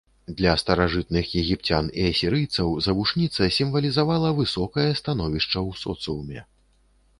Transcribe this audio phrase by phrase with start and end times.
[0.37, 6.39] Для старажытных егіпцян і асірыйцаў завушніца сімвалізавала высокае становішча ў соцыуме.